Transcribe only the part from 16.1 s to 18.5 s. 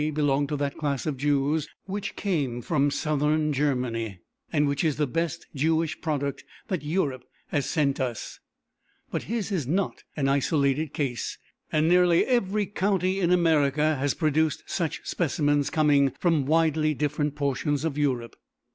from widely different portions of Europe.